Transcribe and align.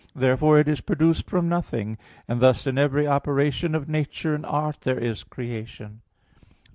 Therefore 0.15 0.57
it 0.57 0.67
is 0.67 0.81
produced 0.81 1.29
from 1.29 1.47
nothing; 1.47 1.95
and 2.27 2.39
thus 2.39 2.65
in 2.65 2.79
every 2.79 3.05
operation 3.05 3.75
of 3.75 3.87
nature 3.87 4.33
and 4.33 4.43
art 4.47 4.81
there 4.81 4.97
is 4.97 5.21
creation. 5.23 6.01